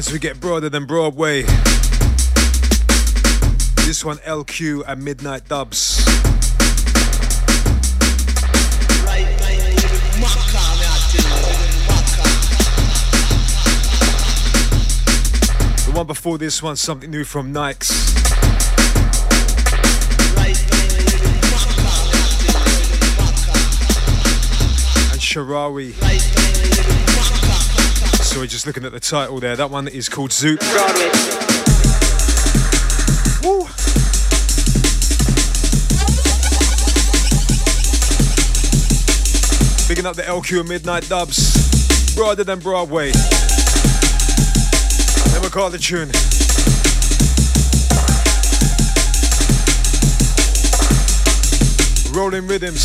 As 0.00 0.10
we 0.10 0.18
get 0.18 0.40
broader 0.40 0.70
than 0.70 0.86
Broadway, 0.86 1.42
this 3.84 4.02
one 4.02 4.16
LQ 4.18 4.84
and 4.86 5.04
Midnight 5.04 5.46
Dubs. 5.46 6.02
The 15.84 15.92
one 15.92 16.06
before 16.06 16.38
this 16.38 16.62
one, 16.62 16.76
something 16.76 17.10
new 17.10 17.24
from 17.24 17.52
Nikes. 17.52 18.39
Sharawi. 25.30 25.92
Sorry, 28.20 28.48
just 28.48 28.66
looking 28.66 28.84
at 28.84 28.90
the 28.90 28.98
title 28.98 29.38
there. 29.38 29.54
That 29.54 29.70
one 29.70 29.86
is 29.86 30.08
called 30.08 30.30
Zoot. 30.30 30.58
Woo. 33.44 33.62
Picking 39.86 40.04
up 40.04 40.16
the 40.16 40.22
LQ 40.22 40.60
and 40.60 40.68
Midnight 40.68 41.08
Dubs. 41.08 42.16
Broader 42.16 42.42
than 42.42 42.58
Broadway. 42.58 43.12
Never 45.32 45.48
call 45.48 45.70
the 45.70 45.78
tune. 45.78 46.10
Rolling 52.12 52.48
rhythms. 52.48 52.82